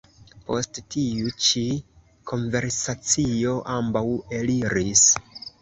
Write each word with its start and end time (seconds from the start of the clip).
Post 0.45 0.79
tiu 0.95 1.33
ĉi 1.49 1.63
konversacio 2.33 3.55
ambaŭ 3.77 4.05
eliris. 4.43 5.07